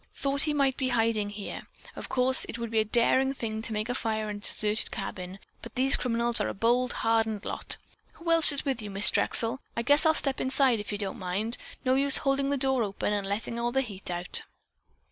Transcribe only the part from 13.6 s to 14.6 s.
the heat all out."